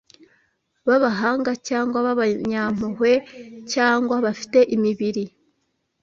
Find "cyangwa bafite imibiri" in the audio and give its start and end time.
3.73-5.23